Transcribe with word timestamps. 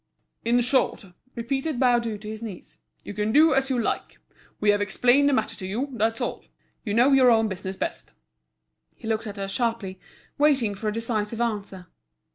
"In 0.43 0.59
short," 0.61 1.05
repeated 1.35 1.79
Baudu 1.79 2.17
to 2.17 2.27
his 2.27 2.41
niece, 2.41 2.79
"you 3.03 3.13
can 3.13 3.31
do 3.31 3.53
as 3.53 3.69
you 3.69 3.77
like. 3.77 4.17
We 4.59 4.71
have 4.71 4.81
explained 4.81 5.29
the 5.29 5.33
matter 5.33 5.55
to 5.57 5.67
you, 5.67 5.89
that's 5.91 6.19
all. 6.19 6.43
You 6.83 6.95
know 6.95 7.11
your 7.11 7.29
own 7.29 7.47
business 7.47 7.77
best." 7.77 8.13
He 8.95 9.07
looked 9.07 9.27
at 9.27 9.37
her 9.37 9.47
sharply, 9.47 9.99
waiting 10.39 10.73
for 10.73 10.87
a 10.87 10.91
decisive 10.91 11.39
answer. 11.39 11.85